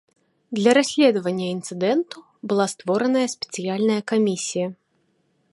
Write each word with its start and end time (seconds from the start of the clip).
Для 0.59 0.71
расследавання 0.77 1.45
інцыдэнту 1.57 2.17
была 2.53 2.65
створаная 2.73 3.27
спецыяльная 3.37 4.01
камісія. 4.15 4.67